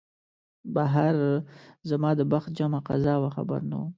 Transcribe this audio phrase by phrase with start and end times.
[0.75, 1.17] بهر
[1.89, 3.89] زما د بخت جمعه قضا وه خبر نه وم